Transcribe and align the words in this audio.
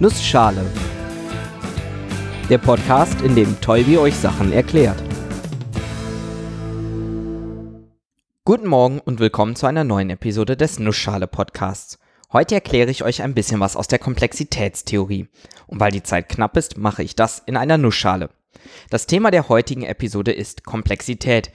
Nussschale. 0.00 0.64
Der 2.48 2.58
Podcast, 2.58 3.20
in 3.22 3.34
dem 3.34 3.60
Tolbi 3.60 3.98
euch 3.98 4.14
Sachen 4.14 4.52
erklärt. 4.52 5.02
Guten 8.44 8.68
Morgen 8.68 9.00
und 9.00 9.18
willkommen 9.18 9.56
zu 9.56 9.66
einer 9.66 9.82
neuen 9.82 10.10
Episode 10.10 10.56
des 10.56 10.78
Nussschale 10.78 11.26
Podcasts. 11.26 11.98
Heute 12.32 12.54
erkläre 12.54 12.92
ich 12.92 13.02
euch 13.02 13.22
ein 13.22 13.34
bisschen 13.34 13.58
was 13.58 13.74
aus 13.74 13.88
der 13.88 13.98
Komplexitätstheorie. 13.98 15.26
Und 15.66 15.80
weil 15.80 15.90
die 15.90 16.04
Zeit 16.04 16.28
knapp 16.28 16.56
ist, 16.56 16.78
mache 16.78 17.02
ich 17.02 17.16
das 17.16 17.42
in 17.44 17.56
einer 17.56 17.76
Nussschale. 17.76 18.30
Das 18.90 19.06
Thema 19.06 19.30
der 19.30 19.48
heutigen 19.48 19.82
Episode 19.82 20.32
ist 20.32 20.64
Komplexität. 20.64 21.50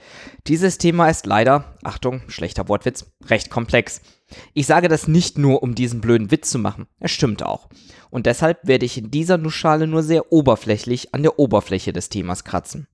Dieses 0.46 0.78
Thema 0.78 1.08
ist 1.08 1.26
leider, 1.26 1.76
Achtung, 1.82 2.22
schlechter 2.28 2.68
Wortwitz, 2.68 3.12
recht 3.26 3.50
komplex. 3.50 4.00
Ich 4.52 4.66
sage 4.66 4.88
das 4.88 5.08
nicht 5.08 5.38
nur, 5.38 5.62
um 5.62 5.74
diesen 5.74 6.00
blöden 6.00 6.30
Witz 6.30 6.50
zu 6.50 6.58
machen. 6.58 6.86
Es 7.00 7.10
stimmt 7.10 7.42
auch. 7.42 7.68
Und 8.10 8.26
deshalb 8.26 8.66
werde 8.66 8.86
ich 8.86 8.96
in 8.98 9.10
dieser 9.10 9.38
Nussschale 9.38 9.86
nur 9.86 10.02
sehr 10.02 10.32
oberflächlich 10.32 11.14
an 11.14 11.22
der 11.22 11.38
Oberfläche 11.38 11.92
des 11.92 12.08
Themas 12.08 12.44
kratzen. 12.44 12.86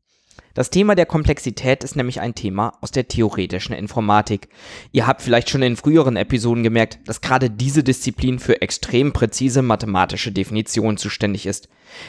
Das 0.53 0.71
Thema 0.71 0.97
der 0.97 1.07
Komplexität 1.07 1.85
ist 1.85 1.95
nämlich 1.95 2.21
ein 2.21 2.35
Thema 2.35 2.73
aus 2.81 2.91
der 2.91 3.07
theoretischen 3.07 3.75
Informatik. 3.75 4.49
Ihr 4.91 5.07
habt 5.07 5.23
vielleicht 5.23 5.49
schon 5.49 5.63
in 5.63 5.77
früheren 5.77 6.17
Episoden 6.17 6.65
gemerkt, 6.65 6.99
dass 7.07 7.21
gerade 7.21 7.51
diese 7.51 7.85
Disziplin 7.85 8.41
für 8.41 8.61
extrem 8.61 9.13
präzise 9.13 9.63
mathematische 9.63 10.33
Definitionen 10.33 10.97
zuständig 10.97 11.47
ist. 11.47 11.69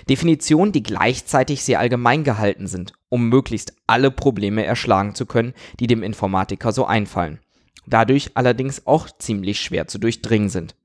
Definitionen, 0.10 0.72
die 0.72 0.82
gleichzeitig 0.82 1.64
sehr 1.64 1.80
allgemein 1.80 2.24
gehalten 2.24 2.66
sind, 2.66 2.94
um 3.10 3.30
möglichst 3.30 3.74
alle 3.86 4.10
Probleme 4.10 4.66
erschlagen 4.66 5.14
zu 5.14 5.28
können, 5.28 5.54
die 5.80 5.88
dem 5.88 6.02
Informatiker 6.02 6.72
so 6.72 6.86
einfallen. 6.86 7.40
Dadurch 7.86 8.32
allerdings 8.34 8.88
auch 8.88 9.08
ziemlich 9.20 9.60
schwer 9.60 9.88
zu 9.88 10.00
durchdringen 10.00 10.50
sind. 10.50 10.76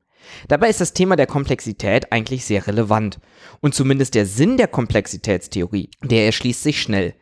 Dabei 0.49 0.69
ist 0.69 0.81
das 0.81 0.93
Thema 0.93 1.17
der 1.17 1.27
Komplexität 1.27 2.13
eigentlich 2.13 2.45
sehr 2.45 2.67
relevant. 2.67 3.19
Und 3.61 3.75
zumindest 3.75 4.15
der 4.15 4.27
Sinn 4.27 4.57
der 4.57 4.69
Komplexitätstheorie, 4.69 5.91
der 6.03 6.27
erschließt 6.27 6.63
sich 6.63 6.83
schnell. 6.83 7.15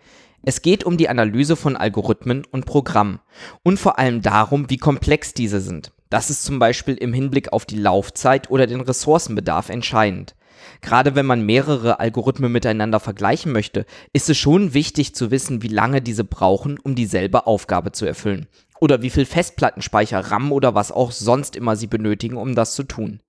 Es 0.46 0.60
geht 0.60 0.84
um 0.84 0.98
die 0.98 1.08
Analyse 1.08 1.56
von 1.56 1.74
Algorithmen 1.74 2.44
und 2.44 2.66
Programmen 2.66 3.20
und 3.62 3.78
vor 3.78 3.98
allem 3.98 4.20
darum, 4.20 4.68
wie 4.68 4.76
komplex 4.76 5.32
diese 5.32 5.60
sind. 5.60 5.92
Das 6.10 6.28
ist 6.28 6.44
zum 6.44 6.58
Beispiel 6.58 6.96
im 6.96 7.14
Hinblick 7.14 7.52
auf 7.54 7.64
die 7.64 7.78
Laufzeit 7.78 8.50
oder 8.50 8.66
den 8.66 8.82
Ressourcenbedarf 8.82 9.70
entscheidend. 9.70 10.34
Gerade 10.82 11.14
wenn 11.14 11.24
man 11.24 11.46
mehrere 11.46 11.98
Algorithmen 11.98 12.52
miteinander 12.52 13.00
vergleichen 13.00 13.52
möchte, 13.52 13.86
ist 14.12 14.28
es 14.28 14.36
schon 14.36 14.74
wichtig 14.74 15.14
zu 15.14 15.30
wissen, 15.30 15.62
wie 15.62 15.68
lange 15.68 16.02
diese 16.02 16.24
brauchen, 16.24 16.78
um 16.78 16.94
dieselbe 16.94 17.46
Aufgabe 17.46 17.92
zu 17.92 18.04
erfüllen. 18.04 18.46
Oder 18.80 19.00
wie 19.00 19.10
viel 19.10 19.24
Festplattenspeicher, 19.24 20.20
RAM 20.30 20.52
oder 20.52 20.74
was 20.74 20.92
auch 20.92 21.10
sonst 21.10 21.56
immer 21.56 21.74
sie 21.74 21.86
benötigen, 21.86 22.36
um 22.36 22.54
das 22.54 22.74
zu 22.74 22.82
tun. 22.82 23.20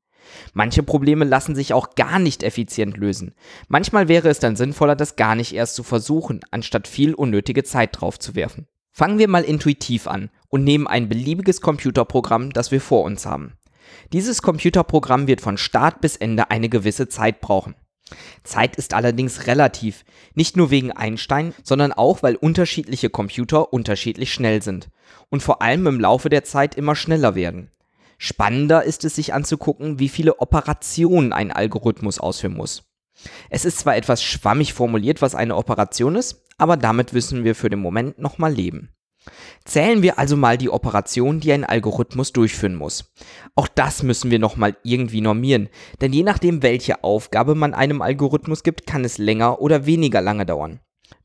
Manche 0.53 0.83
Probleme 0.83 1.25
lassen 1.25 1.55
sich 1.55 1.73
auch 1.73 1.95
gar 1.95 2.19
nicht 2.19 2.43
effizient 2.43 2.97
lösen. 2.97 3.33
Manchmal 3.67 4.07
wäre 4.07 4.29
es 4.29 4.39
dann 4.39 4.55
sinnvoller, 4.55 4.95
das 4.95 5.15
gar 5.15 5.35
nicht 5.35 5.53
erst 5.53 5.75
zu 5.75 5.83
versuchen, 5.83 6.41
anstatt 6.51 6.87
viel 6.87 7.13
unnötige 7.13 7.63
Zeit 7.63 7.99
drauf 7.99 8.19
zu 8.19 8.35
werfen. 8.35 8.67
Fangen 8.91 9.19
wir 9.19 9.27
mal 9.27 9.43
intuitiv 9.43 10.07
an 10.07 10.29
und 10.47 10.63
nehmen 10.63 10.87
ein 10.87 11.09
beliebiges 11.09 11.59
Computerprogramm, 11.61 12.53
das 12.53 12.71
wir 12.71 12.79
vor 12.79 13.03
uns 13.03 13.25
haben. 13.25 13.53
Dieses 14.13 14.41
Computerprogramm 14.41 15.27
wird 15.27 15.41
von 15.41 15.57
Start 15.57 16.01
bis 16.01 16.15
Ende 16.15 16.49
eine 16.49 16.69
gewisse 16.69 17.07
Zeit 17.07 17.41
brauchen. 17.41 17.75
Zeit 18.43 18.75
ist 18.75 18.93
allerdings 18.93 19.47
relativ, 19.47 20.05
nicht 20.35 20.55
nur 20.55 20.69
wegen 20.69 20.91
Einstein, 20.91 21.53
sondern 21.63 21.91
auch, 21.91 22.21
weil 22.21 22.35
unterschiedliche 22.35 23.09
Computer 23.09 23.73
unterschiedlich 23.73 24.31
schnell 24.31 24.61
sind 24.61 24.89
und 25.29 25.41
vor 25.41 25.61
allem 25.61 25.87
im 25.87 25.99
Laufe 25.99 26.29
der 26.29 26.43
Zeit 26.43 26.75
immer 26.75 26.95
schneller 26.95 27.35
werden. 27.35 27.71
Spannender 28.17 28.83
ist 28.83 29.05
es 29.05 29.15
sich 29.15 29.33
anzugucken, 29.33 29.99
wie 29.99 30.09
viele 30.09 30.39
Operationen 30.39 31.33
ein 31.33 31.51
Algorithmus 31.51 32.19
ausführen 32.19 32.55
muss. 32.55 32.83
Es 33.49 33.65
ist 33.65 33.79
zwar 33.79 33.95
etwas 33.95 34.23
schwammig 34.23 34.73
formuliert, 34.73 35.21
was 35.21 35.35
eine 35.35 35.55
Operation 35.55 36.15
ist, 36.15 36.43
aber 36.57 36.77
damit 36.77 37.13
müssen 37.13 37.43
wir 37.43 37.55
für 37.55 37.69
den 37.69 37.79
Moment 37.79 38.19
nochmal 38.19 38.53
leben. 38.53 38.89
Zählen 39.63 40.03
wir 40.03 40.19
also 40.19 40.37
mal 40.37 40.57
die 40.57 40.69
Operationen, 40.69 41.39
die 41.39 41.51
ein 41.51 41.63
Algorithmus 41.63 42.31
durchführen 42.31 42.75
muss. 42.75 43.11
Auch 43.55 43.67
das 43.67 44.03
müssen 44.03 44.29
wir 44.29 44.37
nochmal 44.37 44.77
irgendwie 44.83 45.21
normieren, 45.21 45.69
denn 46.01 46.13
je 46.13 46.23
nachdem, 46.23 46.61
welche 46.61 47.03
Aufgabe 47.03 47.55
man 47.55 47.73
einem 47.73 48.01
Algorithmus 48.01 48.61
gibt, 48.61 48.85
kann 48.85 49.03
es 49.03 49.17
länger 49.17 49.61
oder 49.61 49.87
weniger 49.87 50.21
lange 50.21 50.45
dauern. 50.45 50.79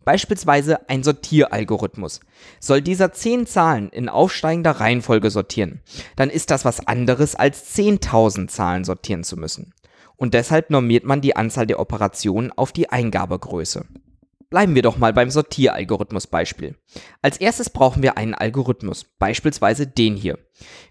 Beispielsweise 0.05 0.88
ein 0.88 1.03
Sortieralgorithmus. 1.03 2.21
Soll 2.59 2.81
dieser 2.83 3.12
10 3.12 3.47
Zahlen 3.47 3.91
in 3.91 4.09
aufsteigender 4.09 4.72
Reihenfolge 4.72 5.31
sortieren, 5.31 5.81
dann 6.16 6.31
ist 6.31 6.50
das 6.50 6.65
was 6.65 6.87
anderes 6.87 7.34
als 7.34 7.77
10.000 7.77 8.49
Zahlen 8.49 8.84
sortieren 8.84 9.25
zu 9.25 9.37
müssen. 9.37 9.75
Und 10.16 10.34
deshalb 10.34 10.71
normiert 10.71 11.05
man 11.05 11.21
die 11.21 11.37
Anzahl 11.37 11.66
der 11.66 11.81
Operationen 11.81 12.53
auf 12.53 12.72
die 12.72 12.91
Eingabegröße. 12.91 13.87
Bleiben 14.50 14.75
wir 14.75 14.83
doch 14.83 14.99
mal 14.99 15.12
beim 15.12 15.31
Sortieralgorithmus-Beispiel. 15.31 16.75
Als 17.22 17.37
erstes 17.37 17.71
brauchen 17.71 18.03
wir 18.03 18.19
einen 18.19 18.34
Algorithmus, 18.34 19.05
beispielsweise 19.19 19.87
den 19.87 20.16
hier. 20.16 20.39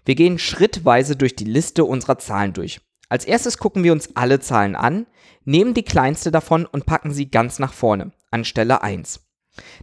Wir 0.06 0.14
gehen 0.14 0.38
schrittweise 0.38 1.14
durch 1.14 1.36
die 1.36 1.44
Liste 1.44 1.84
unserer 1.84 2.18
Zahlen 2.18 2.54
durch. 2.54 2.80
Als 3.10 3.26
erstes 3.26 3.58
gucken 3.58 3.84
wir 3.84 3.92
uns 3.92 4.16
alle 4.16 4.40
Zahlen 4.40 4.76
an, 4.76 5.06
nehmen 5.44 5.74
die 5.74 5.82
kleinste 5.82 6.30
davon 6.30 6.64
und 6.64 6.86
packen 6.86 7.12
sie 7.12 7.30
ganz 7.30 7.58
nach 7.58 7.74
vorne, 7.74 8.12
an 8.30 8.44
Stelle 8.44 8.82
1. 8.82 9.20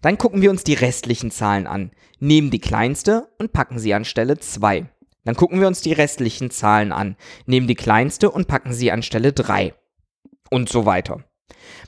Dann 0.02 0.18
gucken 0.18 0.42
wir 0.42 0.50
uns 0.50 0.64
die 0.64 0.74
restlichen 0.74 1.32
Zahlen 1.32 1.68
an, 1.68 1.92
nehmen 2.20 2.50
die 2.50 2.60
kleinste 2.60 3.28
und 3.38 3.54
packen 3.54 3.80
sie 3.80 3.94
an 3.94 4.06
Stelle 4.06 4.40
2. 4.40 4.90
Dann 5.26 5.36
gucken 5.36 5.60
wir 5.60 5.68
uns 5.68 5.82
die 5.82 5.94
restlichen 5.94 6.52
Zahlen 6.52 6.92
an, 6.92 7.18
nehmen 7.46 7.68
die 7.68 7.76
kleinste 7.76 8.32
und 8.32 8.48
packen 8.48 8.74
sie 8.74 8.92
an 8.92 9.04
Stelle 9.04 9.34
3. 9.34 9.74
Und 10.50 10.70
so 10.70 10.86
weiter. 10.86 11.24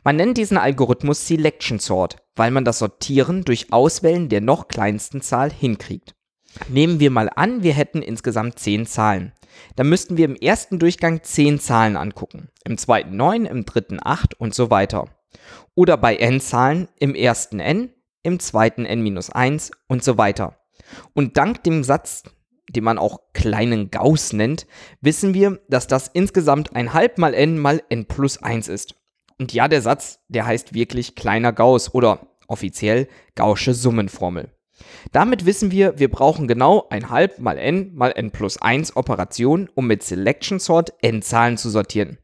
Man 0.03 0.18
nennt 0.18 0.38
diesen 0.38 0.58
Algorithmus 0.58 1.25
Selection 1.25 1.80
Sort, 1.80 2.18
weil 2.36 2.52
man 2.52 2.66
das 2.66 2.80
Sortieren 2.80 3.46
durch 3.46 3.72
Auswählen 3.72 4.28
der 4.28 4.42
noch 4.42 4.68
kleinsten 4.68 5.22
Zahl 5.22 5.52
hinkriegt. 5.52 6.16
Nehmen 6.68 7.00
wir 7.00 7.12
mal 7.12 7.30
an, 7.34 7.64
wir 7.64 7.74
hätten 7.74 8.02
insgesamt 8.02 8.59
10 8.59 8.86
Zahlen. 8.86 9.31
Dann 9.75 9.90
müssten 9.90 10.18
wir 10.18 10.25
im 10.25 10.36
ersten 10.36 10.80
Durchgang 10.80 11.24
10 11.24 11.59
Zahlen 11.59 11.96
angucken, 11.96 12.50
im 12.66 12.78
zweiten 12.78 13.16
9, 13.16 13.46
im 13.46 13.66
dritten 13.66 14.00
8 14.02 14.40
und 14.40 14.53
so 14.53 14.69
weiter. 14.69 15.06
Oder 15.76 15.98
bei 15.98 16.16
n-Zahlen 16.16 16.88
im 17.00 17.16
ersten 17.16 17.60
n, 17.60 17.94
im 18.24 18.40
zweiten 18.40 18.86
n-1 18.86 19.72
und 19.88 20.04
so 20.04 20.18
weiter. 20.18 20.58
Und 21.14 21.38
dank 21.38 21.64
dem 21.64 21.84
Satz, 21.84 22.24
den 22.70 22.84
man 22.84 22.98
auch 22.98 23.20
kleinen 23.34 23.92
Gauss 23.92 24.34
nennt, 24.34 24.68
wissen 25.02 25.34
wir, 25.34 25.60
dass 25.70 25.88
das 25.88 26.08
insgesamt 26.08 26.76
ein 26.76 26.94
halb 26.94 27.18
mal 27.18 27.34
n 27.34 27.58
mal 27.58 27.82
n 27.90 28.06
plus 28.06 28.42
1 28.42 28.68
ist. 28.68 28.96
Und 29.40 29.54
ja, 29.54 29.68
der 29.68 29.82
Satz, 29.82 30.20
der 30.28 30.46
heißt 30.46 30.74
wirklich 30.74 31.16
kleiner 31.16 31.54
Gauss 31.54 31.94
oder 31.94 32.28
offiziell 32.48 33.08
Gaußsche 33.36 33.74
Summenformel. 33.74 34.52
Damit 35.12 35.46
wissen 35.46 35.72
wir, 35.72 36.00
wir 36.00 36.10
brauchen 36.10 36.48
genau 36.48 36.88
ein 36.90 37.10
halb 37.10 37.40
mal 37.40 37.58
n 37.58 37.94
mal 37.96 38.12
n 38.12 38.32
plus 38.32 38.62
1 38.62 38.96
Operation, 38.96 39.70
um 39.76 39.88
mit 39.88 40.04
Selection 40.04 40.60
Sort 40.60 40.94
n 41.02 41.22
Zahlen 41.22 41.58
zu 41.58 41.70
sortieren. 41.70 42.18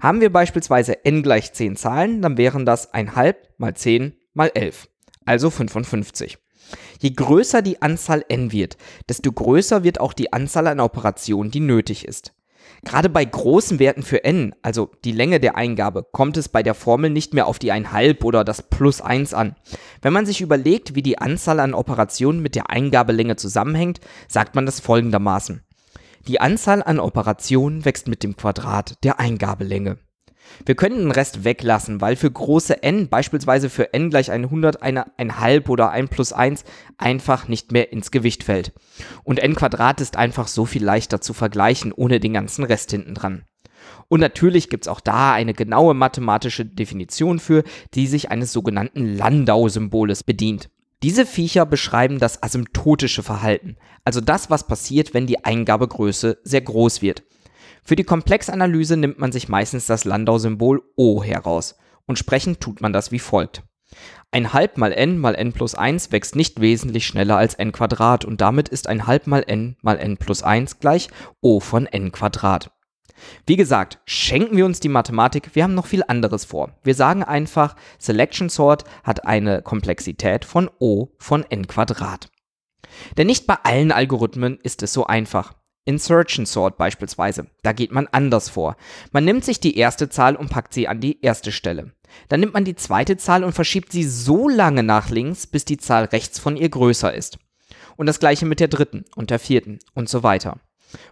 Haben 0.00 0.20
wir 0.20 0.32
beispielsweise 0.32 1.04
n 1.04 1.22
gleich 1.22 1.52
10 1.52 1.76
Zahlen, 1.76 2.22
dann 2.22 2.36
wären 2.36 2.64
das 2.64 2.94
ein 2.94 3.16
halb 3.16 3.48
mal 3.58 3.74
10 3.74 4.14
mal 4.32 4.50
11, 4.54 4.88
also 5.24 5.50
55. 5.50 6.38
Je 7.00 7.10
größer 7.10 7.62
die 7.62 7.82
Anzahl 7.82 8.24
n 8.28 8.52
wird, 8.52 8.76
desto 9.08 9.32
größer 9.32 9.82
wird 9.82 10.00
auch 10.00 10.12
die 10.12 10.32
Anzahl 10.32 10.68
an 10.68 10.80
Operationen, 10.80 11.50
die 11.50 11.60
nötig 11.60 12.06
ist. 12.06 12.32
Gerade 12.84 13.08
bei 13.08 13.24
großen 13.24 13.80
Werten 13.80 14.02
für 14.02 14.22
n, 14.22 14.54
also 14.62 14.90
die 15.04 15.12
Länge 15.12 15.40
der 15.40 15.56
Eingabe, 15.56 16.06
kommt 16.12 16.36
es 16.36 16.48
bei 16.48 16.62
der 16.62 16.74
Formel 16.74 17.10
nicht 17.10 17.34
mehr 17.34 17.48
auf 17.48 17.58
die 17.58 17.72
1,5 17.72 18.22
oder 18.22 18.44
das 18.44 18.62
Plus 18.62 19.00
1 19.00 19.34
an. 19.34 19.56
Wenn 20.00 20.12
man 20.12 20.26
sich 20.26 20.40
überlegt, 20.40 20.94
wie 20.94 21.02
die 21.02 21.18
Anzahl 21.18 21.58
an 21.58 21.74
Operationen 21.74 22.40
mit 22.40 22.54
der 22.54 22.70
Eingabelänge 22.70 23.34
zusammenhängt, 23.34 23.98
sagt 24.28 24.54
man 24.54 24.64
das 24.64 24.78
folgendermaßen. 24.78 25.62
Die 26.28 26.42
Anzahl 26.42 26.82
an 26.82 27.00
Operationen 27.00 27.86
wächst 27.86 28.06
mit 28.06 28.22
dem 28.22 28.36
Quadrat 28.36 29.02
der 29.02 29.18
Eingabelänge. 29.18 29.96
Wir 30.66 30.74
können 30.74 30.98
den 30.98 31.10
Rest 31.10 31.44
weglassen, 31.44 32.02
weil 32.02 32.16
für 32.16 32.30
große 32.30 32.82
n, 32.82 33.08
beispielsweise 33.08 33.70
für 33.70 33.94
n 33.94 34.10
gleich 34.10 34.30
100, 34.30 34.82
eine 34.82 35.06
1,5 35.16 35.68
oder 35.70 35.90
1 35.90 36.10
plus 36.10 36.34
1, 36.34 36.64
einfach 36.98 37.48
nicht 37.48 37.72
mehr 37.72 37.92
ins 37.92 38.10
Gewicht 38.10 38.44
fällt. 38.44 38.72
Und 39.24 39.38
n 39.38 39.54
Quadrat 39.54 40.02
ist 40.02 40.16
einfach 40.16 40.48
so 40.48 40.66
viel 40.66 40.84
leichter 40.84 41.22
zu 41.22 41.32
vergleichen, 41.32 41.92
ohne 41.92 42.20
den 42.20 42.34
ganzen 42.34 42.64
Rest 42.64 42.90
hinten 42.90 43.14
dran. 43.14 43.44
Und 44.08 44.20
natürlich 44.20 44.68
gibt 44.68 44.84
es 44.84 44.88
auch 44.88 45.00
da 45.00 45.32
eine 45.32 45.54
genaue 45.54 45.94
mathematische 45.94 46.66
Definition 46.66 47.38
für, 47.38 47.64
die 47.94 48.06
sich 48.06 48.30
eines 48.30 48.52
sogenannten 48.52 49.16
Landau-Symboles 49.16 50.24
bedient. 50.24 50.68
Diese 51.04 51.26
Viecher 51.26 51.64
beschreiben 51.64 52.18
das 52.18 52.42
asymptotische 52.42 53.22
Verhalten, 53.22 53.76
also 54.04 54.20
das, 54.20 54.50
was 54.50 54.66
passiert, 54.66 55.14
wenn 55.14 55.28
die 55.28 55.44
Eingabegröße 55.44 56.38
sehr 56.42 56.60
groß 56.60 57.02
wird. 57.02 57.22
Für 57.84 57.94
die 57.94 58.04
Komplexanalyse 58.04 58.96
nimmt 58.96 59.20
man 59.20 59.30
sich 59.30 59.48
meistens 59.48 59.86
das 59.86 60.04
Landau-Symbol 60.04 60.82
O 60.96 61.22
heraus 61.22 61.76
und 62.06 62.18
sprechen 62.18 62.58
tut 62.58 62.80
man 62.80 62.92
das 62.92 63.12
wie 63.12 63.20
folgt. 63.20 63.62
Ein 64.32 64.52
halb 64.52 64.76
mal 64.76 64.92
n 64.92 65.18
mal 65.18 65.36
n 65.36 65.52
plus 65.52 65.76
1 65.76 66.10
wächst 66.10 66.34
nicht 66.34 66.60
wesentlich 66.60 67.06
schneller 67.06 67.36
als 67.36 67.54
n 67.54 67.70
Quadrat 67.70 68.24
und 68.24 68.40
damit 68.40 68.68
ist 68.68 68.88
ein 68.88 69.06
halb 69.06 69.26
mal 69.28 69.44
n 69.46 69.76
mal 69.82 69.98
n 69.98 70.16
plus 70.16 70.42
1 70.42 70.80
gleich 70.80 71.08
O 71.40 71.60
von 71.60 71.86
n 71.86 72.10
Quadrat. 72.10 72.72
Wie 73.46 73.56
gesagt, 73.56 73.98
schenken 74.04 74.56
wir 74.56 74.64
uns 74.64 74.80
die 74.80 74.88
Mathematik, 74.88 75.54
wir 75.54 75.64
haben 75.64 75.74
noch 75.74 75.86
viel 75.86 76.04
anderes 76.06 76.44
vor. 76.44 76.72
Wir 76.82 76.94
sagen 76.94 77.22
einfach, 77.22 77.76
Selection 77.98 78.48
Sort 78.48 78.84
hat 79.04 79.26
eine 79.26 79.62
Komplexität 79.62 80.44
von 80.44 80.70
O 80.78 81.08
von 81.18 81.44
n 81.48 81.66
Quadrat. 81.66 82.30
Denn 83.16 83.26
nicht 83.26 83.46
bei 83.46 83.56
allen 83.62 83.92
Algorithmen 83.92 84.58
ist 84.62 84.82
es 84.82 84.92
so 84.92 85.06
einfach. 85.06 85.54
Insertion 85.84 86.44
Sort 86.44 86.76
beispielsweise, 86.76 87.46
da 87.62 87.72
geht 87.72 87.92
man 87.92 88.08
anders 88.08 88.50
vor. 88.50 88.76
Man 89.10 89.24
nimmt 89.24 89.44
sich 89.44 89.58
die 89.58 89.78
erste 89.78 90.10
Zahl 90.10 90.36
und 90.36 90.50
packt 90.50 90.74
sie 90.74 90.86
an 90.86 91.00
die 91.00 91.22
erste 91.22 91.50
Stelle. 91.50 91.92
Dann 92.28 92.40
nimmt 92.40 92.52
man 92.52 92.64
die 92.64 92.74
zweite 92.74 93.16
Zahl 93.16 93.42
und 93.42 93.52
verschiebt 93.54 93.92
sie 93.92 94.04
so 94.04 94.48
lange 94.50 94.82
nach 94.82 95.08
links, 95.08 95.46
bis 95.46 95.64
die 95.64 95.78
Zahl 95.78 96.04
rechts 96.04 96.38
von 96.38 96.56
ihr 96.56 96.68
größer 96.68 97.12
ist. 97.14 97.38
Und 97.96 98.06
das 98.06 98.20
gleiche 98.20 98.44
mit 98.44 98.60
der 98.60 98.68
dritten 98.68 99.06
und 99.16 99.30
der 99.30 99.38
vierten 99.38 99.78
und 99.94 100.10
so 100.10 100.22
weiter. 100.22 100.60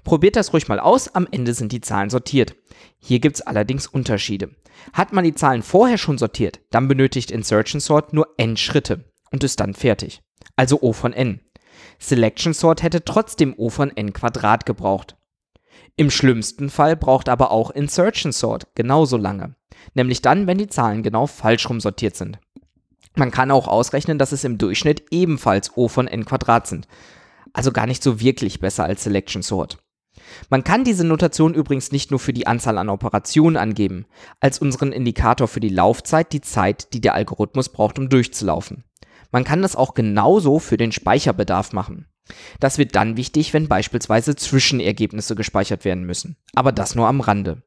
Probiert 0.05 0.37
das 0.37 0.53
ruhig 0.53 0.69
mal 0.69 0.81
aus, 0.81 1.09
am 1.15 1.27
Ende 1.31 1.55
sind 1.55 1.73
die 1.73 1.81
Zahlen 1.81 2.11
sortiert. 2.11 2.55
Hier 2.99 3.21
gibt 3.21 3.37
es 3.37 3.43
allerdings 3.43 3.87
Unterschiede. 3.87 4.51
Hat 4.93 5.13
man 5.13 5.25
die 5.25 5.35
Zahlen 5.35 5.63
vorher 5.63 5.99
schon 5.99 6.19
sortiert, 6.19 6.61
dann 6.71 6.89
benötigt 6.89 7.31
Insertion 7.31 7.81
Sort 7.81 8.13
nur 8.13 8.29
n 8.37 8.57
Schritte 8.57 9.05
und 9.31 9.45
ist 9.45 9.61
dann 9.61 9.75
fertig. 9.75 10.23
Also 10.55 10.81
O 10.81 10.93
von 10.93 11.13
n. 11.13 11.41
Selection 11.99 12.53
Sort 12.53 12.83
hätte 12.83 13.05
trotzdem 13.05 13.55
O 13.57 13.69
von 13.69 13.95
n 13.97 14.13
Quadrat 14.13 14.67
gebraucht. 14.67 15.17
Im 15.97 16.11
schlimmsten 16.11 16.69
Fall 16.69 16.97
braucht 16.97 17.29
aber 17.29 17.51
auch 17.51 17.71
Insertion 17.71 18.33
Sort 18.33 18.75
genauso 18.75 19.17
lange. 19.17 19.55
Nämlich 19.95 20.23
dann, 20.23 20.47
wenn 20.47 20.59
die 20.59 20.69
Zahlen 20.69 21.03
genau 21.03 21.27
falsch 21.27 21.69
rum 21.69 21.81
sortiert 21.81 22.17
sind. 22.17 22.39
Man 23.15 23.31
kann 23.31 23.51
auch 23.51 23.67
ausrechnen, 23.67 24.19
dass 24.19 24.33
es 24.33 24.45
im 24.45 24.59
Durchschnitt 24.59 25.05
ebenfalls 25.11 25.75
O 25.77 25.89
von 25.89 26.07
n 26.07 26.27
Quadrat 26.27 26.67
sind 26.67 26.87
also 27.57 27.73
gar 27.73 27.87
nicht 27.87 28.03
so 28.03 28.21
wirklich 28.21 28.61
besser 28.61 28.85
als 28.85 29.03
Selection 29.03 29.43
Sort. 29.43 29.79
Man 30.51 30.63
kann 30.63 30.85
diese 30.85 31.05
Notation 31.05 31.55
übrigens 31.55 31.91
nicht 31.91 32.11
nur 32.11 32.21
für 32.21 32.35
die 32.35 32.47
Anzahl 32.47 32.77
an 32.77 32.91
Operationen 32.91 33.57
angeben, 33.57 34.07
als 34.41 34.59
unseren 34.59 34.93
Indikator 34.93 35.49
für 35.49 35.61
die 35.61 35.71
Laufzeit 35.71 36.33
die 36.33 36.43
Zeit, 36.43 36.93
die 36.93 37.01
der 37.01 37.15
Algorithmus 37.15 37.71
braucht, 37.71 37.99
um 37.99 38.11
durchzulaufen. 38.11 38.85
Man 39.31 39.45
kann 39.45 39.63
das 39.63 39.75
auch 39.75 39.95
genauso 39.95 40.59
für 40.59 40.77
den 40.77 40.93
Speicherbedarf 40.93 41.73
machen. 41.73 42.07
Das 42.61 42.77
wird 42.77 42.95
dann 42.95 43.17
wichtig, 43.17 43.55
wenn 43.55 43.69
beispielsweise 43.69 44.37
Zwischenergebnisse 44.37 45.35
gespeichert 45.35 45.85
werden 45.85 46.05
müssen. 46.05 46.37
Aber 46.55 46.73
das 46.73 46.95
nur 46.95 47.07
am 47.07 47.21
Rande. 47.21 47.63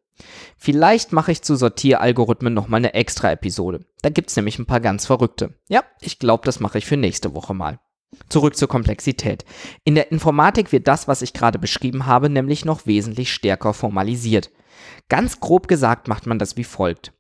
Vielleicht 0.57 1.13
mache 1.13 1.31
ich 1.31 1.41
zu 1.41 1.55
Sortieralgorithmen 1.55 2.53
nochmal 2.53 2.79
eine 2.79 2.93
extra 2.93 3.31
Episode. 3.31 3.85
Da 4.01 4.09
gibt 4.09 4.29
es 4.29 4.35
nämlich 4.35 4.59
ein 4.59 4.65
paar 4.65 4.81
ganz 4.81 5.05
verrückte. 5.05 5.55
Ja, 5.67 5.83
ich 6.01 6.19
glaube, 6.19 6.45
das 6.45 6.59
mache 6.59 6.77
ich 6.77 6.85
für 6.85 6.97
nächste 6.97 7.33
Woche 7.33 7.53
mal. 7.53 7.79
Zurück 8.29 8.55
zur 8.55 8.67
Komplexität. 8.67 9.45
In 9.83 9.95
der 9.95 10.11
Informatik 10.11 10.71
wird 10.71 10.87
das, 10.87 11.07
was 11.07 11.21
ich 11.21 11.33
gerade 11.33 11.59
beschrieben 11.59 12.05
habe, 12.05 12.29
nämlich 12.29 12.65
noch 12.65 12.85
wesentlich 12.85 13.31
stärker 13.31 13.73
formalisiert. 13.73 14.51
Ganz 15.09 15.39
grob 15.39 15.67
gesagt 15.67 16.07
macht 16.07 16.25
man 16.25 16.39
das 16.39 16.57
wie 16.57 16.63
folgt. 16.63 17.13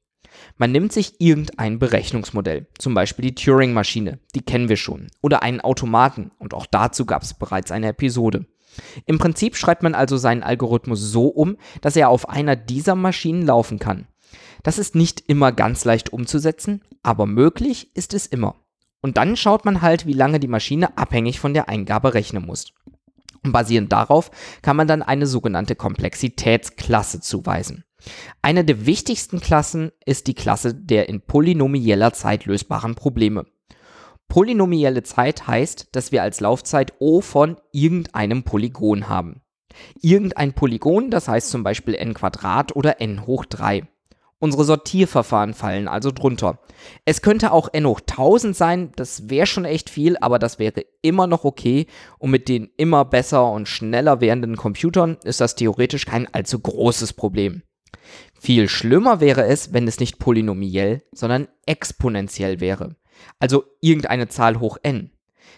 Man 0.57 0.71
nimmt 0.71 0.93
sich 0.93 1.19
irgendein 1.19 1.79
Berechnungsmodell, 1.79 2.67
zum 2.77 2.93
Beispiel 2.93 3.25
die 3.25 3.35
Turing-Maschine, 3.35 4.19
die 4.35 4.41
kennen 4.41 4.69
wir 4.69 4.77
schon, 4.77 5.07
oder 5.21 5.43
einen 5.43 5.61
Automaten, 5.61 6.31
und 6.37 6.53
auch 6.53 6.65
dazu 6.65 7.05
gab 7.05 7.23
es 7.23 7.33
bereits 7.33 7.71
eine 7.71 7.87
Episode. 7.87 8.45
Im 9.05 9.17
Prinzip 9.17 9.57
schreibt 9.57 9.83
man 9.83 9.95
also 9.95 10.17
seinen 10.17 10.43
Algorithmus 10.43 10.99
so 11.01 11.27
um, 11.27 11.57
dass 11.81 11.95
er 11.95 12.09
auf 12.09 12.29
einer 12.29 12.55
dieser 12.55 12.95
Maschinen 12.95 13.45
laufen 13.45 13.79
kann. 13.79 14.07
Das 14.63 14.77
ist 14.77 14.95
nicht 14.95 15.21
immer 15.27 15.51
ganz 15.51 15.85
leicht 15.85 16.13
umzusetzen, 16.13 16.83
aber 17.03 17.25
möglich 17.25 17.95
ist 17.95 18.13
es 18.13 18.25
immer. 18.25 18.55
Und 19.01 19.17
dann 19.17 19.35
schaut 19.35 19.65
man 19.65 19.81
halt, 19.81 20.05
wie 20.05 20.13
lange 20.13 20.39
die 20.39 20.47
Maschine 20.47 20.97
abhängig 20.97 21.39
von 21.39 21.53
der 21.53 21.69
Eingabe 21.69 22.13
rechnen 22.13 22.45
muss. 22.45 22.73
Und 23.43 23.53
basierend 23.53 23.91
darauf 23.91 24.31
kann 24.61 24.75
man 24.75 24.87
dann 24.87 25.01
eine 25.01 25.25
sogenannte 25.25 25.75
Komplexitätsklasse 25.75 27.21
zuweisen. 27.21 27.85
Eine 28.41 28.65
der 28.65 28.85
wichtigsten 28.85 29.39
Klassen 29.39 29.91
ist 30.05 30.27
die 30.27 30.33
Klasse 30.33 30.73
der 30.73 31.09
in 31.09 31.21
polynomieller 31.21 32.13
Zeit 32.13 32.45
lösbaren 32.45 32.95
Probleme. 32.95 33.45
Polynomielle 34.27 35.03
Zeit 35.03 35.47
heißt, 35.47 35.89
dass 35.91 36.11
wir 36.11 36.21
als 36.21 36.39
Laufzeit 36.39 36.93
O 36.99 37.21
von 37.21 37.57
irgendeinem 37.71 38.43
Polygon 38.43 39.09
haben. 39.09 39.41
Irgendein 40.01 40.53
Polygon, 40.53 41.09
das 41.09 41.27
heißt 41.27 41.49
zum 41.49 41.63
Beispiel 41.63 41.95
n 41.95 42.13
Quadrat 42.13 42.75
oder 42.75 43.01
n 43.01 43.25
hoch 43.25 43.45
3. 43.45 43.87
Unsere 44.41 44.63
Sortierverfahren 44.63 45.53
fallen 45.53 45.89
also 45.89 46.11
drunter. 46.11 46.59
Es 47.03 47.21
könnte 47.21 47.51
auch 47.51 47.69
n 47.73 47.85
hoch 47.85 47.99
1000 47.99 48.55
sein, 48.55 48.91
das 48.95 49.29
wäre 49.29 49.45
schon 49.45 49.65
echt 49.65 49.89
viel, 49.89 50.15
aber 50.17 50.39
das 50.39 50.59
wäre 50.59 50.85
immer 51.01 51.27
noch 51.27 51.43
okay 51.43 51.87
und 52.19 52.31
mit 52.31 52.47
den 52.47 52.69
immer 52.77 53.03
besser 53.03 53.51
und 53.51 53.67
schneller 53.67 54.21
werdenden 54.21 54.55
Computern 54.55 55.17
ist 55.25 55.41
das 55.41 55.55
theoretisch 55.55 56.05
kein 56.05 56.33
allzu 56.33 56.57
großes 56.59 57.13
Problem. 57.13 57.63
Viel 58.39 58.69
schlimmer 58.69 59.19
wäre 59.19 59.45
es, 59.45 59.73
wenn 59.73 59.89
es 59.89 59.99
nicht 59.99 60.19
polynomiell, 60.19 61.03
sondern 61.11 61.49
exponentiell 61.65 62.61
wäre. 62.61 62.95
Also 63.39 63.65
irgendeine 63.81 64.29
Zahl 64.29 64.61
hoch 64.61 64.77
n. 64.83 65.11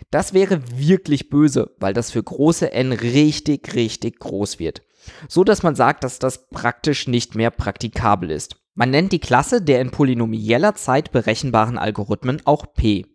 Das 0.10 0.34
wäre 0.34 0.60
wirklich 0.76 1.30
böse, 1.30 1.76
weil 1.80 1.94
das 1.94 2.10
für 2.10 2.24
große 2.24 2.72
n 2.72 2.92
richtig, 2.92 3.76
richtig 3.76 4.20
groß 4.20 4.58
wird. 4.58 4.82
So 5.28 5.44
dass 5.44 5.62
man 5.62 5.76
sagt, 5.76 6.04
dass 6.04 6.18
das 6.18 6.50
praktisch 6.50 7.08
nicht 7.08 7.36
mehr 7.36 7.52
praktikabel 7.52 8.32
ist. 8.32 8.56
Man 8.74 8.90
nennt 8.90 9.12
die 9.12 9.20
Klasse 9.20 9.62
der 9.62 9.82
in 9.82 9.92
polynomieller 9.92 10.76
Zeit 10.76 11.12
berechenbaren 11.12 11.78
Algorithmen 11.78 12.42
auch 12.46 12.74
P. 12.74 13.06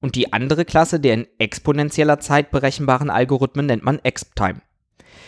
Und 0.00 0.16
die 0.16 0.32
andere 0.32 0.64
Klasse 0.64 0.98
der 0.98 1.14
in 1.14 1.26
exponentieller 1.38 2.18
Zeit 2.18 2.50
berechenbaren 2.50 3.10
Algorithmen 3.10 3.66
nennt 3.66 3.84
man 3.84 4.00
Exptime. 4.00 4.60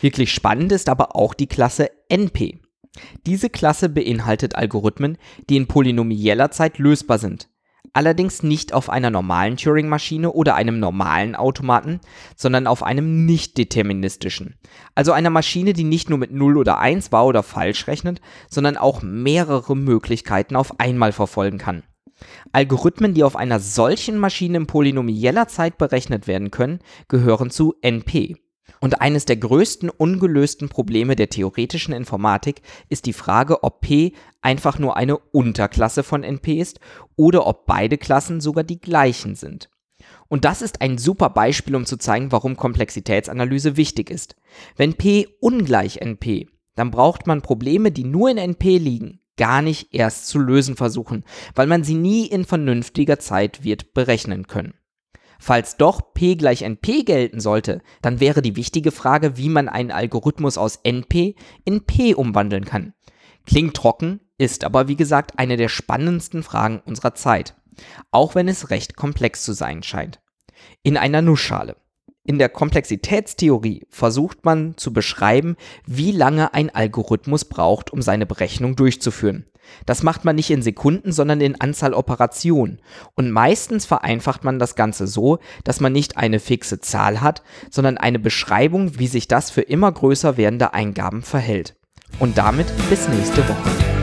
Wirklich 0.00 0.32
spannend 0.32 0.72
ist 0.72 0.88
aber 0.88 1.14
auch 1.14 1.34
die 1.34 1.46
Klasse 1.46 1.90
NP. 2.08 2.60
Diese 3.26 3.48
Klasse 3.48 3.88
beinhaltet 3.88 4.56
Algorithmen, 4.56 5.18
die 5.48 5.56
in 5.56 5.66
polynomieller 5.68 6.50
Zeit 6.50 6.78
lösbar 6.78 7.18
sind, 7.18 7.48
allerdings 7.96 8.42
nicht 8.42 8.72
auf 8.74 8.90
einer 8.90 9.10
normalen 9.10 9.56
Turing-Maschine 9.56 10.30
oder 10.30 10.54
einem 10.54 10.78
normalen 10.78 11.34
Automaten, 11.34 12.00
sondern 12.36 12.66
auf 12.66 12.82
einem 12.82 13.24
nicht 13.24 13.56
deterministischen. 13.56 14.54
Also 14.94 15.12
einer 15.12 15.30
Maschine, 15.30 15.72
die 15.72 15.84
nicht 15.84 16.10
nur 16.10 16.18
mit 16.18 16.30
0 16.30 16.58
oder 16.58 16.78
1 16.78 17.10
wahr 17.10 17.26
oder 17.26 17.42
falsch 17.42 17.86
rechnet, 17.86 18.20
sondern 18.50 18.76
auch 18.76 19.02
mehrere 19.02 19.74
Möglichkeiten 19.74 20.56
auf 20.56 20.78
einmal 20.78 21.12
verfolgen 21.12 21.58
kann. 21.58 21.82
Algorithmen, 22.52 23.14
die 23.14 23.24
auf 23.24 23.36
einer 23.36 23.60
solchen 23.60 24.18
Maschine 24.18 24.58
in 24.58 24.66
polynomieller 24.66 25.48
Zeit 25.48 25.78
berechnet 25.78 26.26
werden 26.26 26.50
können, 26.50 26.80
gehören 27.08 27.50
zu 27.50 27.74
NP. 27.80 28.36
Und 28.80 29.00
eines 29.00 29.24
der 29.24 29.36
größten 29.36 29.90
ungelösten 29.90 30.68
Probleme 30.68 31.16
der 31.16 31.30
theoretischen 31.30 31.94
Informatik 31.94 32.62
ist 32.88 33.06
die 33.06 33.12
Frage, 33.12 33.62
ob 33.62 33.80
P 33.80 34.12
einfach 34.42 34.78
nur 34.78 34.96
eine 34.96 35.16
Unterklasse 35.16 36.02
von 36.02 36.22
NP 36.22 36.60
ist 36.60 36.80
oder 37.16 37.46
ob 37.46 37.66
beide 37.66 37.98
Klassen 37.98 38.40
sogar 38.40 38.64
die 38.64 38.80
gleichen 38.80 39.34
sind. 39.34 39.70
Und 40.28 40.44
das 40.44 40.62
ist 40.62 40.80
ein 40.82 40.98
super 40.98 41.30
Beispiel, 41.30 41.74
um 41.74 41.86
zu 41.86 41.96
zeigen, 41.96 42.32
warum 42.32 42.56
Komplexitätsanalyse 42.56 43.76
wichtig 43.76 44.10
ist. 44.10 44.36
Wenn 44.76 44.94
P 44.94 45.28
ungleich 45.40 45.98
NP, 45.98 46.48
dann 46.74 46.90
braucht 46.90 47.26
man 47.26 47.42
Probleme, 47.42 47.90
die 47.90 48.04
nur 48.04 48.30
in 48.30 48.38
NP 48.38 48.78
liegen, 48.78 49.20
gar 49.36 49.62
nicht 49.62 49.94
erst 49.94 50.28
zu 50.28 50.38
lösen 50.38 50.76
versuchen, 50.76 51.24
weil 51.54 51.66
man 51.66 51.84
sie 51.84 51.94
nie 51.94 52.26
in 52.26 52.44
vernünftiger 52.44 53.18
Zeit 53.18 53.64
wird 53.64 53.94
berechnen 53.94 54.46
können. 54.46 54.74
Falls 55.38 55.76
doch 55.76 56.14
P 56.14 56.34
gleich 56.34 56.62
NP 56.62 57.04
gelten 57.04 57.40
sollte, 57.40 57.82
dann 58.02 58.20
wäre 58.20 58.42
die 58.42 58.56
wichtige 58.56 58.90
Frage, 58.90 59.36
wie 59.36 59.48
man 59.48 59.68
einen 59.68 59.90
Algorithmus 59.90 60.58
aus 60.58 60.80
NP 60.82 61.34
in 61.64 61.84
P 61.84 62.14
umwandeln 62.14 62.64
kann. 62.64 62.94
Klingt 63.46 63.74
trocken, 63.74 64.20
ist 64.38 64.64
aber 64.64 64.88
wie 64.88 64.96
gesagt 64.96 65.38
eine 65.38 65.56
der 65.56 65.68
spannendsten 65.68 66.42
Fragen 66.42 66.80
unserer 66.84 67.14
Zeit, 67.14 67.54
auch 68.10 68.34
wenn 68.34 68.48
es 68.48 68.70
recht 68.70 68.96
komplex 68.96 69.42
zu 69.44 69.52
sein 69.52 69.82
scheint. 69.82 70.20
In 70.82 70.96
einer 70.96 71.22
Nussschale. 71.22 71.76
In 72.24 72.38
der 72.38 72.48
Komplexitätstheorie 72.48 73.86
versucht 73.88 74.44
man 74.44 74.76
zu 74.76 74.92
beschreiben, 74.92 75.54
wie 75.86 76.10
lange 76.10 76.54
ein 76.54 76.74
Algorithmus 76.74 77.44
braucht, 77.44 77.92
um 77.92 78.02
seine 78.02 78.26
Berechnung 78.26 78.74
durchzuführen. 78.74 79.46
Das 79.86 80.02
macht 80.02 80.24
man 80.24 80.36
nicht 80.36 80.50
in 80.50 80.62
Sekunden, 80.62 81.12
sondern 81.12 81.40
in 81.40 81.60
Anzahl 81.60 81.94
Operationen. 81.94 82.80
Und 83.14 83.30
meistens 83.30 83.86
vereinfacht 83.86 84.44
man 84.44 84.58
das 84.58 84.74
Ganze 84.74 85.06
so, 85.06 85.38
dass 85.64 85.80
man 85.80 85.92
nicht 85.92 86.16
eine 86.16 86.40
fixe 86.40 86.80
Zahl 86.80 87.20
hat, 87.20 87.42
sondern 87.70 87.98
eine 87.98 88.18
Beschreibung, 88.18 88.98
wie 88.98 89.06
sich 89.06 89.28
das 89.28 89.50
für 89.50 89.62
immer 89.62 89.90
größer 89.90 90.36
werdende 90.36 90.74
Eingaben 90.74 91.22
verhält. 91.22 91.76
Und 92.18 92.38
damit 92.38 92.66
bis 92.88 93.08
nächste 93.08 93.46
Woche. 93.48 93.95